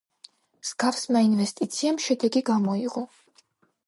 მსგავსმა 0.63 1.19
ინვესტიციამ 1.25 1.99
შედეგი 2.05 2.43
გამოიღო. 2.47 3.05